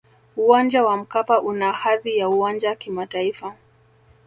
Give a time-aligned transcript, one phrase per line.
[0.37, 3.55] uwanja wa mkapa una hadhi ya uwanja kimataifa